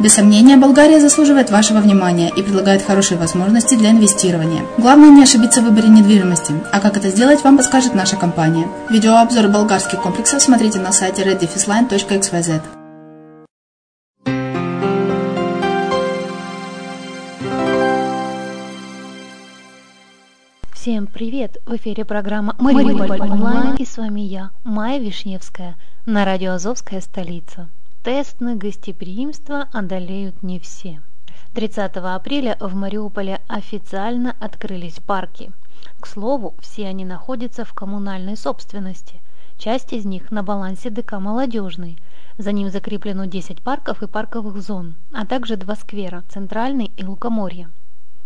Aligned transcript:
Без 0.00 0.14
сомнения, 0.14 0.56
Болгария 0.56 1.00
заслуживает 1.00 1.50
вашего 1.50 1.78
внимания 1.78 2.30
и 2.34 2.42
предлагает 2.42 2.82
хорошие 2.82 3.18
возможности 3.18 3.74
для 3.74 3.90
инвестирования. 3.90 4.62
Главное 4.78 5.10
не 5.10 5.22
ошибиться 5.22 5.60
в 5.60 5.64
выборе 5.64 5.88
недвижимости, 5.88 6.54
а 6.72 6.80
как 6.80 6.96
это 6.96 7.08
сделать, 7.08 7.44
вам 7.44 7.56
подскажет 7.56 7.94
наша 7.94 8.16
компания. 8.16 8.66
Видеообзор 8.90 9.48
болгарских 9.48 10.00
комплексов 10.02 10.42
смотрите 10.42 10.78
на 10.78 10.92
сайте 10.92 11.22
reddefisline.xyz. 11.22 12.62
Всем 20.82 21.06
привет! 21.06 21.58
В 21.64 21.76
эфире 21.76 22.04
программа 22.04 22.56
Мариуполь 22.58 23.20
онлайн 23.20 23.76
и 23.76 23.84
с 23.84 23.96
вами 23.96 24.22
я, 24.22 24.50
Майя 24.64 24.98
Вишневская, 24.98 25.76
на 26.06 26.24
радио 26.24 26.54
Азовская 26.54 27.00
столица. 27.00 27.68
Тест 28.02 28.40
на 28.40 28.56
гостеприимство 28.56 29.68
одолеют 29.72 30.42
не 30.42 30.58
все. 30.58 31.00
30 31.54 31.98
апреля 31.98 32.56
в 32.58 32.74
Мариуполе 32.74 33.40
официально 33.46 34.34
открылись 34.40 34.98
парки. 34.98 35.52
К 36.00 36.08
слову, 36.08 36.54
все 36.58 36.88
они 36.88 37.04
находятся 37.04 37.64
в 37.64 37.72
коммунальной 37.74 38.36
собственности. 38.36 39.20
Часть 39.56 39.92
из 39.92 40.04
них 40.04 40.32
на 40.32 40.42
балансе 40.42 40.90
ДК 40.90 41.12
«Молодежный». 41.20 41.96
За 42.38 42.50
ним 42.50 42.70
закреплено 42.70 43.26
10 43.26 43.62
парков 43.62 44.02
и 44.02 44.08
парковых 44.08 44.60
зон, 44.60 44.96
а 45.12 45.24
также 45.24 45.56
два 45.56 45.76
сквера– 45.76 46.24
Центральный 46.28 46.90
и 46.96 47.04
Лукоморье. 47.04 47.70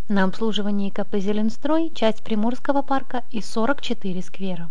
На 0.08 0.25
обслуживании 0.25 0.88
КП 0.88 1.17
«Зеленстрой» 1.17 1.93
часть 1.94 2.25
Приморского 2.25 2.81
парка 2.81 3.25
и 3.31 3.43
44 3.43 4.22
сквера. 4.22 4.70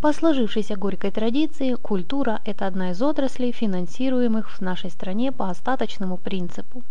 По 0.00 0.12
сложившейся 0.12 0.76
горькой 0.76 1.10
традиции, 1.10 1.74
культура– 1.74 2.40
это 2.44 2.68
одна 2.68 2.92
из 2.92 3.02
отраслей, 3.02 3.50
финансируемых 3.50 4.48
в 4.48 4.60
нашей 4.60 4.90
стране 4.90 5.32
по 5.32 5.50
остаточному 5.50 6.16
принципу. 6.18 6.84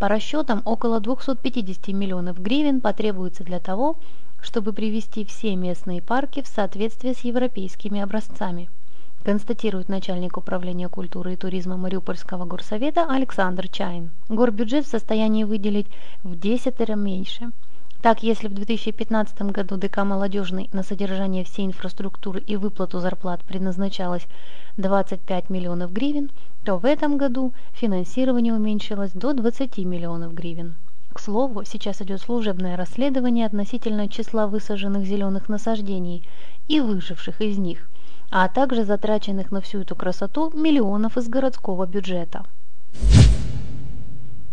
По 0.00 0.08
расчетам, 0.08 0.60
около 0.64 0.98
250 0.98 1.94
миллионов 1.94 2.42
гривен 2.42 2.80
потребуется 2.80 3.44
для 3.44 3.60
того, 3.60 3.94
чтобы 4.42 4.72
привести 4.72 5.24
все 5.24 5.54
местные 5.54 6.02
парки 6.02 6.42
в 6.42 6.48
соответствие 6.48 7.14
с 7.14 7.20
европейскими 7.20 8.00
образцами, 8.00 8.68
констатирует 9.22 9.88
начальник 9.88 10.36
управления 10.36 10.88
культуры 10.88 11.34
и 11.34 11.36
туризма 11.36 11.76
Мариупольского 11.76 12.44
горсовета 12.44 13.06
Александр 13.08 13.68
Чайн. 13.68 14.10
Горбюджет 14.28 14.84
в 14.84 14.90
состоянии 14.90 15.44
выделить 15.44 15.86
в 16.24 16.36
10 16.36 16.80
раз 16.80 16.98
меньше– 16.98 17.52
так, 18.02 18.24
если 18.24 18.48
в 18.48 18.54
2015 18.54 19.42
году 19.42 19.76
ДК 19.76 19.98
«Молодежный» 19.98 20.68
на 20.72 20.82
содержание 20.82 21.44
всей 21.44 21.66
инфраструктуры 21.66 22.40
и 22.40 22.56
выплату 22.56 22.98
зарплат 22.98 23.44
предназначалось 23.44 24.26
25 24.76 25.50
миллионов 25.50 25.92
гривен, 25.92 26.32
то 26.64 26.78
в 26.78 26.84
этом 26.84 27.16
году 27.16 27.52
финансирование 27.72 28.54
уменьшилось 28.54 29.12
до 29.12 29.32
20 29.32 29.78
миллионов 29.78 30.34
гривен. 30.34 30.74
К 31.12 31.20
слову, 31.20 31.62
сейчас 31.64 32.02
идет 32.02 32.20
служебное 32.20 32.76
расследование 32.76 33.46
относительно 33.46 34.08
числа 34.08 34.48
высаженных 34.48 35.06
зеленых 35.06 35.48
насаждений 35.48 36.26
и 36.66 36.80
выживших 36.80 37.40
из 37.40 37.56
них, 37.56 37.88
а 38.32 38.48
также 38.48 38.84
затраченных 38.84 39.52
на 39.52 39.60
всю 39.60 39.82
эту 39.82 39.94
красоту 39.94 40.50
миллионов 40.54 41.16
из 41.16 41.28
городского 41.28 41.86
бюджета 41.86 42.44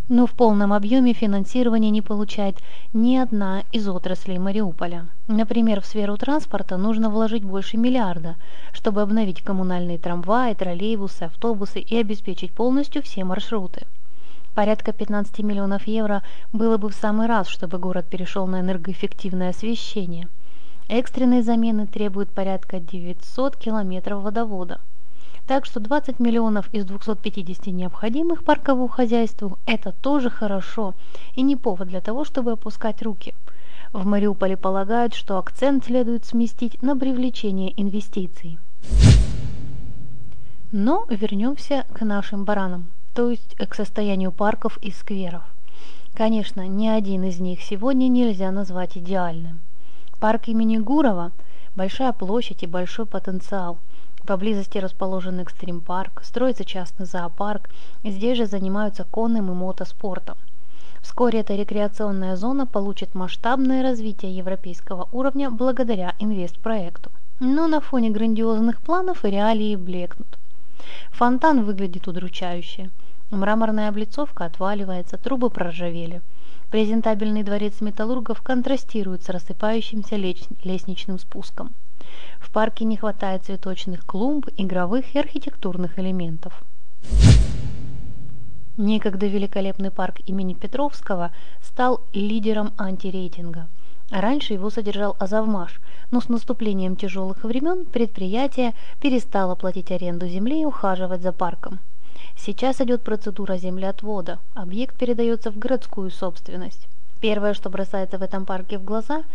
но 0.10 0.26
в 0.26 0.32
полном 0.32 0.74
объеме 0.74 1.14
финансирования 1.14 1.92
не 1.92 2.02
получает 2.02 2.58
ни 2.94 3.16
одна 3.16 3.64
из 3.72 3.88
отраслей 3.88 4.40
Мариуполя. 4.40 5.06
Например, 5.28 5.82
в 5.82 5.86
сферу 5.86 6.18
транспорта 6.18 6.78
нужно 6.78 7.12
вложить 7.12 7.44
больше 7.44 7.78
миллиарда, 7.78 8.36
чтобы 8.74 9.02
обновить 9.02 9.44
коммунальные 9.44 10.00
трамваи, 10.00 10.56
троллейбусы, 10.56 11.24
автобусы 11.24 11.80
и 11.80 11.96
обеспечить 11.96 12.52
полностью 12.52 13.04
все 13.04 13.24
маршруты. 13.24 13.86
Порядка 14.56 14.94
15 14.94 15.40
миллионов 15.40 15.86
евро 15.86 16.24
было 16.52 16.78
бы 16.78 16.90
в 16.90 16.96
самый 16.96 17.28
раз, 17.28 17.48
чтобы 17.48 17.78
город 17.78 18.08
перешел 18.10 18.48
на 18.48 18.62
энергоэффективное 18.62 19.52
освещение. 19.52 20.28
Экстренные 20.88 21.44
замены 21.44 21.86
требуют 21.86 22.32
порядка 22.32 22.80
900 22.80 23.56
километров 23.56 24.24
водовода. 24.24 24.82
Так 25.50 25.66
что 25.66 25.80
20 25.80 26.20
миллионов 26.20 26.72
из 26.74 26.86
250 26.86 27.74
необходимых 27.74 28.44
парковому 28.44 28.88
хозяйству– 28.88 29.58
это 29.66 29.92
тоже 29.92 30.30
хорошо 30.30 30.94
и 31.34 31.42
не 31.42 31.56
повод 31.56 31.88
для 31.88 32.02
того, 32.02 32.24
чтобы 32.24 32.52
опускать 32.52 33.02
руки. 33.02 33.34
В 33.92 34.06
Мариуполе 34.06 34.58
полагают, 34.58 35.16
что 35.16 35.40
акцент 35.40 35.86
следует 35.86 36.24
сместить 36.24 36.84
на 36.84 36.96
привлечение 36.96 37.74
инвестиций. 37.82 38.60
Но 40.72 41.08
вернемся 41.10 41.84
к 41.96 42.06
нашим 42.06 42.46
баранам, 42.46 42.86
то 43.16 43.32
есть 43.32 43.56
к 43.56 43.74
состоянию 43.74 44.32
парков 44.32 44.78
и 44.84 44.92
скверов. 44.92 45.42
Конечно, 46.14 46.68
ни 46.68 46.88
один 46.88 47.24
из 47.24 47.40
них 47.40 47.64
сегодня 47.64 48.08
нельзя 48.08 48.52
назвать 48.52 48.98
идеальным. 49.00 49.62
Парк 50.20 50.48
имени 50.48 50.78
Гурова– 50.78 51.32
большая 51.76 52.14
площадь 52.14 52.62
и 52.62 52.68
большой 52.68 53.08
потенциал– 53.08 53.80
Поблизости 54.30 54.78
расположен 54.78 55.40
экстрим-парк, 55.40 56.22
строится 56.24 56.64
частный 56.64 57.08
зоопарк, 57.08 57.68
здесь 58.04 58.38
же 58.38 58.46
занимаются 58.46 59.04
конным 59.04 59.50
и 59.50 59.56
мотоспортом. 59.56 60.38
Вскоре 61.02 61.40
эта 61.40 61.56
рекреационная 61.56 62.36
зона 62.36 62.68
получит 62.68 63.16
масштабное 63.16 63.82
развитие 63.82 64.38
европейского 64.38 65.10
уровня 65.12 65.50
благодаря 65.50 66.14
инвестпроекту. 66.20 67.10
Но 67.40 67.68
на 67.68 67.82
фоне 67.82 68.12
грандиозных 68.12 68.80
планов 68.82 69.26
реалии 69.26 69.76
блекнут. 69.76 70.38
Фонтан 71.10 71.64
выглядит 71.64 72.08
удручающе. 72.08 72.92
Мраморная 73.32 73.90
облицовка 73.90 74.46
отваливается, 74.46 75.18
трубы 75.18 75.50
проржавели. 75.50 76.22
Презентабельный 76.70 77.42
дворец 77.42 77.82
металлургов 77.82 78.44
контрастирует 78.44 79.24
с 79.24 79.30
рассыпающимся 79.30 80.18
лестничным 80.18 81.18
спуском. 81.18 81.72
В 82.40 82.52
парке 82.52 82.86
не 82.86 82.98
хватает 82.98 83.46
цветочных 83.46 84.06
клумб, 84.06 84.48
игровых 84.58 85.14
и 85.14 85.20
архитектурных 85.20 86.00
элементов. 86.00 86.64
Некогда 88.78 89.28
великолепный 89.28 89.92
парк 89.92 90.22
имени 90.26 90.54
Петровского 90.54 91.32
стал 91.62 92.02
лидером 92.14 92.72
антирейтинга. 92.78 93.68
Раньше 94.10 94.54
его 94.54 94.70
содержал 94.70 95.16
Азовмаш, 95.20 95.80
но 96.12 96.22
с 96.22 96.30
наступлением 96.30 96.96
тяжелых 96.96 97.44
времен 97.44 97.86
предприятие 97.86 98.74
перестало 99.02 99.56
платить 99.56 99.92
аренду 99.92 100.28
земли 100.28 100.62
и 100.62 100.66
ухаживать 100.66 101.22
за 101.22 101.32
парком. 101.32 101.80
Сейчас 102.38 102.82
идет 102.82 103.04
процедура 103.04 103.58
землеотвода, 103.58 104.40
объект 104.56 104.98
передается 104.98 105.52
в 105.52 105.58
городскую 105.58 106.10
собственность. 106.10 106.88
Первое, 107.20 107.54
что 107.54 107.70
бросается 107.70 108.18
в 108.18 108.24
этом 108.24 108.46
парке 108.46 108.78
в 108.78 108.84
глаза– 108.84 109.24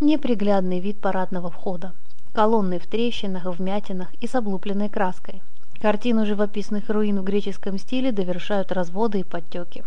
неприглядный 0.00 0.80
вид 0.80 1.00
парадного 1.00 1.50
входа 1.50 1.94
колонны 2.36 2.78
в 2.78 2.86
трещинах, 2.86 3.46
вмятинах 3.46 4.08
и 4.20 4.26
с 4.26 4.34
облупленной 4.34 4.90
краской. 4.90 5.42
Картину 5.80 6.26
живописных 6.26 6.90
руин 6.90 7.18
в 7.18 7.24
греческом 7.24 7.78
стиле 7.78 8.12
довершают 8.12 8.72
разводы 8.72 9.20
и 9.20 9.24
подтеки. 9.24 9.84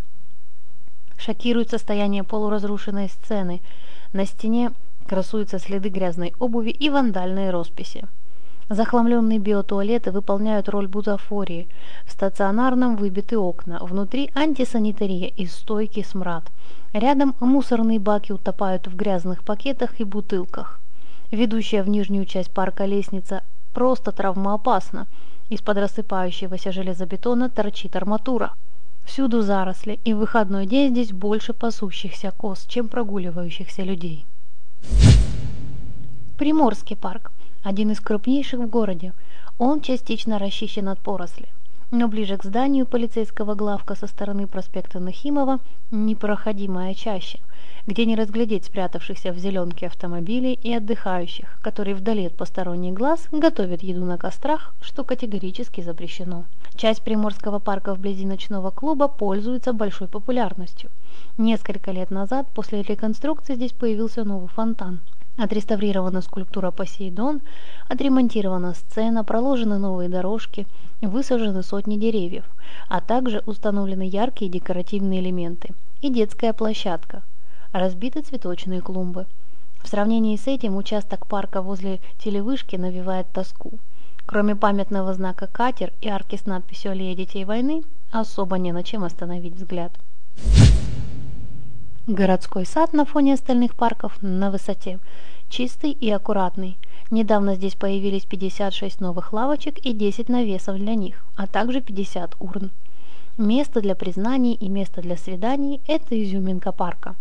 Шокирует 1.15 1.69
состояние 1.69 2.23
полуразрушенной 2.23 3.07
сцены. 3.09 3.61
На 4.13 4.25
стене 4.25 4.71
красуются 5.07 5.59
следы 5.59 5.89
грязной 5.89 6.33
обуви 6.39 6.71
и 6.71 6.89
вандальные 6.89 7.51
росписи. 7.51 8.07
Захламленные 8.69 9.39
биотуалеты 9.39 10.11
выполняют 10.11 10.69
роль 10.69 10.87
бутафории. 10.87 11.67
В 12.05 12.11
стационарном 12.11 12.97
выбиты 12.97 13.35
окна, 13.35 13.79
внутри 13.81 14.29
антисанитария 14.35 15.27
и 15.27 15.47
стойкий 15.47 16.03
смрад. 16.03 16.43
Рядом 16.93 17.35
мусорные 17.39 17.99
баки 17.99 18.31
утопают 18.31 18.85
в 18.85 18.95
грязных 18.95 19.43
пакетах 19.43 19.99
и 19.99 20.03
бутылках. 20.03 20.79
Ведущая 21.31 21.81
в 21.81 21.89
нижнюю 21.89 22.25
часть 22.25 22.51
парка 22.51 22.85
лестница 22.85 23.41
просто 23.73 24.11
травмоопасна. 24.11 25.07
Из-под 25.49 25.77
рассыпающегося 25.77 26.71
железобетона 26.71 27.49
торчит 27.49 27.95
арматура. 27.95 28.53
Всюду 29.03 29.41
заросли, 29.41 29.99
и 30.05 30.13
в 30.13 30.19
выходной 30.19 30.67
день 30.67 30.91
здесь 30.91 31.11
больше 31.11 31.53
пасущихся 31.53 32.31
коз, 32.37 32.65
чем 32.67 32.87
прогуливающихся 32.87 33.81
людей. 33.81 34.27
Приморский 36.37 36.95
парк– 36.95 37.31
один 37.63 37.91
из 37.91 37.99
крупнейших 37.99 38.59
в 38.59 38.69
городе. 38.69 39.13
Он 39.57 39.81
частично 39.81 40.39
расчищен 40.39 40.87
от 40.87 40.99
поросли. 40.99 41.47
Но 41.91 42.07
ближе 42.07 42.37
к 42.37 42.43
зданию 42.43 42.85
полицейского 42.85 43.55
главка 43.55 43.95
со 43.95 44.07
стороны 44.07 44.47
проспекта 44.47 44.99
Нахимова 44.99 45.59
непроходимая 45.91 46.93
чаще 46.93 47.39
где 47.89 48.05
не 48.05 48.15
разглядеть 48.15 48.65
спрятавшихся 48.65 49.31
в 49.33 49.39
зеленке 49.39 49.87
автомобилей 49.87 50.53
и 50.53 50.73
отдыхающих, 50.73 51.59
которые 51.61 51.95
вдали 51.95 52.27
от 52.27 52.35
посторонних 52.35 52.93
глаз 52.93 53.27
готовят 53.31 53.81
еду 53.81 54.05
на 54.05 54.17
кострах, 54.17 54.73
что 54.81 55.03
категорически 55.03 55.81
запрещено. 55.81 56.45
Часть 56.75 57.01
Приморского 57.01 57.57
парка 57.57 57.95
вблизи 57.95 58.25
ночного 58.25 58.69
клуба 58.69 59.07
пользуется 59.07 59.73
большой 59.73 60.07
популярностью. 60.07 60.91
Несколько 61.37 61.91
лет 61.91 62.11
назад 62.11 62.47
после 62.53 62.83
реконструкции 62.83 63.55
здесь 63.55 63.73
появился 63.73 64.23
новый 64.23 64.49
фонтан. 64.49 64.99
Отреставрирована 65.39 66.21
скульптура 66.21 66.69
Посейдон, 66.69 67.39
отремонтирована 67.87 68.73
сцена, 68.73 69.23
проложены 69.23 69.77
новые 69.77 70.09
дорожки, 70.09 70.67
высажены 71.01 71.63
сотни 71.63 71.95
деревьев, 71.95 72.43
а 72.89 72.99
также 72.99 73.41
установлены 73.45 74.01
яркие 74.01 74.51
декоративные 74.51 75.21
элементы 75.21 75.73
и 76.01 76.09
детская 76.09 76.51
площадка, 76.51 77.23
разбиты 77.71 78.21
цветочные 78.21 78.81
клумбы. 78.81 79.27
В 79.81 79.87
сравнении 79.87 80.35
с 80.35 80.45
этим 80.45 80.75
участок 80.75 81.25
парка 81.25 81.61
возле 81.61 82.01
телевышки 82.21 82.75
навевает 82.75 83.31
тоску. 83.31 83.71
Кроме 84.25 84.57
памятного 84.57 85.13
знака 85.13 85.47
«Катер» 85.47 85.93
и 86.01 86.09
арки 86.09 86.35
с 86.35 86.47
надписью 86.47 86.91
«Аллея 86.91 87.15
детей 87.15 87.45
войны», 87.45 87.83
особо 88.11 88.57
не 88.57 88.73
на 88.73 88.83
чем 88.83 89.05
остановить 89.05 89.55
взгляд. 89.55 89.93
Городской 92.09 92.65
сад 92.65 92.91
на 92.91 93.05
фоне 93.05 93.35
остальных 93.35 93.75
парков 93.75 94.17
на 94.23 94.49
высоте. 94.49 94.97
Чистый 95.47 95.91
и 95.91 96.09
аккуратный. 96.09 96.75
Недавно 97.11 97.53
здесь 97.53 97.75
появились 97.75 98.25
56 98.25 98.99
новых 98.99 99.31
лавочек 99.31 99.77
и 99.77 99.93
10 99.93 100.27
навесов 100.27 100.77
для 100.77 100.95
них, 100.95 101.23
а 101.35 101.45
также 101.45 101.81
50 101.81 102.35
урн. 102.39 102.71
Место 103.37 103.81
для 103.81 103.93
признаний 103.93 104.55
и 104.55 104.69
место 104.69 105.01
для 105.01 105.17
свиданий– 105.17 105.81
это 105.87 106.19
изюминка 106.19 106.71
парка. 106.71 107.15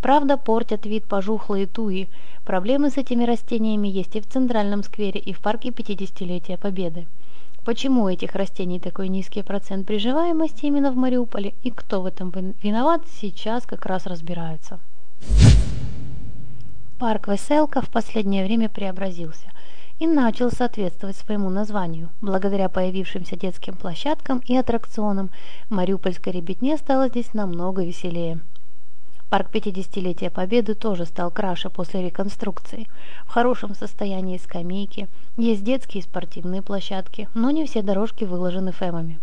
Правда, 0.00 0.36
портят 0.36 0.86
вид 0.86 1.04
пожухлые 1.04 1.68
туи. 1.68 2.08
Проблемы 2.44 2.90
с 2.90 2.96
этими 2.96 3.22
растениями 3.22 3.86
есть 3.86 4.16
и 4.16 4.20
в 4.20 4.26
Центральном 4.26 4.82
сквере, 4.82 5.20
и 5.20 5.32
в 5.32 5.38
парке 5.38 5.68
50-летия 5.68 6.58
Победы. 6.58 7.06
Почему 7.64 8.02
у 8.02 8.08
этих 8.08 8.34
растений 8.34 8.80
такой 8.80 9.08
низкий 9.08 9.42
процент 9.42 9.86
приживаемости 9.86 10.66
именно 10.66 10.90
в 10.90 10.96
Мариуполе 10.96 11.54
и 11.62 11.70
кто 11.70 12.02
в 12.02 12.06
этом 12.06 12.32
виноват, 12.60 13.02
сейчас 13.20 13.66
как 13.66 13.86
раз 13.86 14.06
разбираются. 14.06 14.80
Парк 16.98 17.28
Веселка 17.28 17.80
в 17.80 17.88
последнее 17.88 18.44
время 18.44 18.68
преобразился 18.68 19.46
и 20.00 20.08
начал 20.08 20.50
соответствовать 20.50 21.16
своему 21.16 21.50
названию. 21.50 22.10
Благодаря 22.20 22.68
появившимся 22.68 23.36
детским 23.36 23.76
площадкам 23.76 24.42
и 24.44 24.56
аттракционам 24.56 25.30
мариупольской 25.70 26.32
ребятне 26.32 26.76
стало 26.76 27.08
здесь 27.08 27.32
намного 27.32 27.84
веселее. 27.84 28.40
Парк 29.32 29.48
50-летия 29.50 30.28
Победы 30.28 30.74
тоже 30.74 31.06
стал 31.06 31.30
краше 31.30 31.70
после 31.70 32.04
реконструкции. 32.04 32.86
В 33.24 33.30
хорошем 33.30 33.74
состоянии 33.74 34.36
скамейки, 34.36 35.08
есть 35.38 35.64
детские 35.64 36.02
и 36.02 36.04
спортивные 36.04 36.60
площадки, 36.60 37.30
но 37.32 37.50
не 37.50 37.64
все 37.64 37.80
дорожки 37.80 38.24
выложены 38.24 38.72
фемами. 38.72 39.20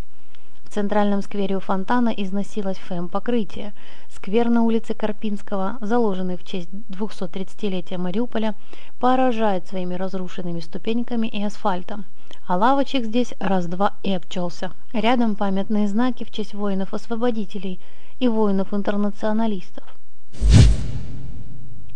В 0.64 0.74
центральном 0.74 1.22
сквере 1.22 1.58
у 1.58 1.60
фонтана 1.60 2.10
износилось 2.10 2.80
фэм-покрытие. 2.80 3.74
Сквер 4.10 4.50
на 4.50 4.64
улице 4.64 4.96
Карпинского, 4.96 5.78
заложенный 5.80 6.38
в 6.38 6.44
честь 6.44 6.70
230-летия 6.90 8.00
Мариуполя, 8.00 8.56
поражает 9.00 9.68
своими 9.68 9.94
разрушенными 9.94 10.60
ступеньками 10.60 11.28
и 11.28 11.44
асфальтом. 11.44 12.06
А 12.48 12.58
лавочек 12.58 13.06
здесь 13.06 13.36
раз-два 13.40 13.94
и 14.02 14.12
обчелся. 14.12 14.72
Рядом 14.92 15.36
памятные 15.36 15.88
знаки 15.88 16.24
в 16.24 16.32
честь 16.32 16.56
воинов-освободителей 16.56 17.80
и 18.18 18.28
воинов-интернационалистов. 18.28 19.99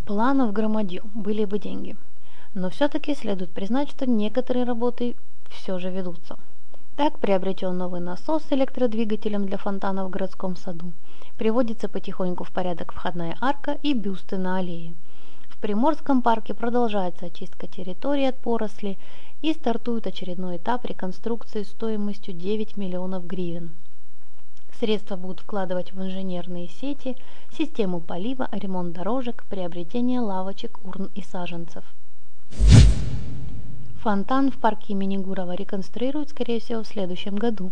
Планов 0.06 0.54
громадью, 0.54 1.04
были 1.14 1.46
бы 1.46 1.60
деньги. 1.60 1.96
Но 2.54 2.70
все-таки 2.70 3.16
следует 3.16 3.52
признать, 3.52 3.90
что 3.90 4.06
некоторые 4.06 4.66
работы 4.66 5.16
все 5.50 5.80
же 5.80 5.90
ведутся. 5.90 6.38
Так 6.96 7.18
приобретен 7.18 7.76
новый 7.76 8.02
насос 8.02 8.44
с 8.44 8.52
электродвигателем 8.52 9.48
для 9.48 9.58
фонтана 9.58 10.06
в 10.06 10.12
городском 10.12 10.56
саду. 10.56 10.94
Приводится 11.38 11.90
потихоньку 11.90 12.44
в 12.44 12.52
порядок 12.52 12.94
входная 12.94 13.36
арка 13.42 13.80
и 13.82 13.94
бюсты 13.94 14.38
на 14.38 14.58
аллее. 14.58 14.94
В 15.50 15.58
Приморском 15.60 16.22
парке 16.22 16.54
продолжается 16.54 17.26
очистка 17.28 17.66
территории 17.66 18.26
от 18.26 18.38
поросли 18.38 19.00
и 19.42 19.54
стартует 19.54 20.06
очередной 20.06 20.58
этап 20.58 20.86
реконструкции 20.86 21.64
стоимостью 21.64 22.36
9 22.36 22.78
миллионов 22.78 23.26
гривен. 23.26 23.72
Средства 24.84 25.16
будут 25.16 25.40
вкладывать 25.40 25.94
в 25.94 26.02
инженерные 26.02 26.68
сети, 26.68 27.16
систему 27.58 28.02
полива, 28.02 28.50
ремонт 28.52 28.94
дорожек, 28.94 29.46
приобретение 29.50 30.20
лавочек, 30.20 30.78
урн 30.84 31.10
и 31.16 31.22
саженцев. 31.22 31.86
Фонтан 34.02 34.52
в 34.52 34.58
парке 34.58 34.92
имени 34.92 35.16
Гурова 35.16 35.56
реконструируют, 35.56 36.32
скорее 36.32 36.60
всего, 36.60 36.84
в 36.84 36.88
следующем 36.88 37.38
году. 37.38 37.72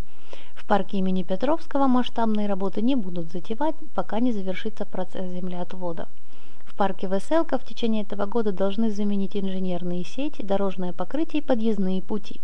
В 0.53 0.65
парке 0.65 0.99
имени 0.99 1.23
Петровского 1.23 1.87
масштабные 1.87 2.47
работы 2.47 2.81
не 2.81 2.95
будут 2.95 3.29
затевать, 3.29 3.75
пока 3.93 4.21
не 4.21 4.31
завершится 4.31 4.85
процесс 4.85 5.29
землеотвода. 5.31 6.07
В 6.63 6.73
парке 6.77 7.07
Веселка 7.07 7.57
в 7.57 7.65
течение 7.65 8.03
этого 8.03 8.25
года 8.25 8.53
должны 8.53 8.89
заменить 8.89 9.35
инженерные 9.35 10.05
сети, 10.05 10.43
дорожное 10.43 10.93
покрытие 10.93 11.41
и 11.41 11.45
подъездные 11.45 12.01
пути. 12.01 12.39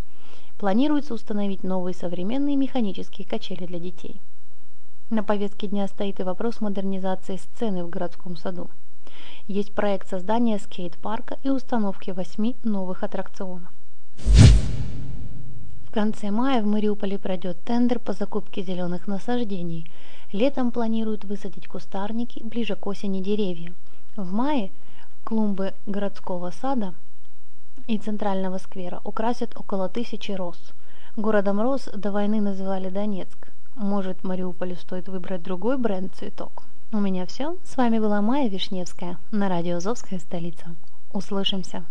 Планируется 0.57 1.13
установить 1.13 1.63
новые 1.63 1.93
современные 1.93 2.57
механические 2.57 3.25
качели 3.25 3.65
для 3.65 3.79
детей. 3.79 4.19
На 5.10 5.24
повестке 5.24 5.68
дня 5.68 5.88
стоит 5.88 6.20
и 6.20 6.24
вопрос 6.24 6.60
модернизации 6.60 7.38
сцены 7.38 7.86
в 7.86 7.90
городском 7.90 8.36
саду. 8.36 8.70
Есть 9.48 9.72
проект 9.74 10.10
создания 10.10 10.60
скейт-парка 10.60 11.38
и 11.44 11.50
установки 11.50 12.12
восьми 12.12 12.58
новых 12.64 13.04
аттракционов. 13.04 13.72
В 15.86 15.92
конце 15.94 16.30
мая 16.30 16.62
в 16.62 16.66
Мариуполе 16.66 17.18
пройдет 17.18 17.58
тендер 17.64 18.00
по 18.00 18.12
закупке 18.12 18.62
зеленых 18.62 19.08
насаждений. 19.08 19.90
Летом 20.34 20.72
планируют 20.72 21.24
высадить 21.24 21.68
кустарники, 21.68 22.44
ближе 22.44 22.76
к 22.76 22.86
осени 22.86 23.22
деревья. 23.22 23.74
В 24.18 24.34
мае 24.34 24.72
клумбы 25.24 25.74
городского 25.86 26.52
сада 26.52 26.94
и 27.88 27.98
центрального 27.98 28.58
сквера 28.58 29.00
украсят 29.06 29.56
около 29.56 29.88
тысячи 29.88 30.34
роз. 30.34 30.60
Городом 31.16 31.62
роз 31.62 31.86
до 31.94 32.12
войны 32.12 32.42
называли 32.42 32.90
Донецк. 32.90 33.48
Может, 33.77 34.24
Мариуполю 34.24 34.75
стоит 34.75 35.07
выбрать 35.07 35.43
другой 35.43 35.77
бренд 35.77 36.12
цветок? 36.15 36.63
У 36.91 36.98
меня 36.98 37.27
все. 37.27 37.55
С 37.63 37.77
вами 37.77 38.00
была 38.00 38.22
Майя 38.22 38.50
Вишневская 38.50 39.19
на 39.29 39.50
радио 39.50 39.77
«Азовская 39.77 40.17
столица». 40.17 40.75
Услышимся. 41.13 41.86